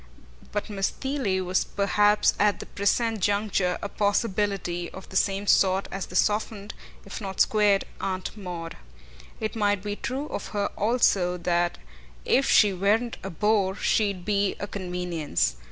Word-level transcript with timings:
But 0.51 0.67
Miss 0.67 0.89
Theale 0.89 1.43
was 1.45 1.63
perhaps 1.63 2.33
at 2.39 2.59
the 2.59 2.65
present 2.65 3.19
juncture 3.19 3.77
a 3.83 3.87
possibility 3.89 4.89
of 4.89 5.07
the 5.09 5.15
same 5.15 5.45
sort 5.45 5.87
as 5.91 6.07
the 6.07 6.15
softened, 6.15 6.73
if 7.05 7.21
not 7.21 7.35
the 7.35 7.41
squared, 7.43 7.85
Aunt 7.99 8.35
Maud. 8.35 8.77
It 9.39 9.55
might 9.55 9.83
be 9.83 9.95
true 9.95 10.25
of 10.29 10.47
her 10.57 10.71
also 10.75 11.37
that 11.37 11.77
if 12.25 12.49
she 12.49 12.73
weren't 12.73 13.17
a 13.21 13.29
bore 13.29 13.75
she'd 13.75 14.25
be 14.25 14.55
a 14.59 14.65
convenience. 14.65 15.57